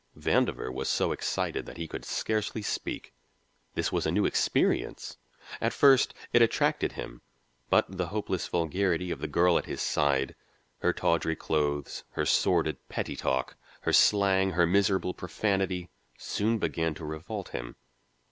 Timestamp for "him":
6.93-7.21, 17.49-17.75